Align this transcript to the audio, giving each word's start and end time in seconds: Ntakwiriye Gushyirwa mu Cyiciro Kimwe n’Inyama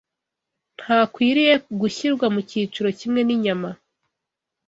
Ntakwiriye 0.77 1.53
Gushyirwa 1.81 2.25
mu 2.33 2.39
Cyiciro 2.49 2.89
Kimwe 2.99 3.21
n’Inyama 3.23 3.69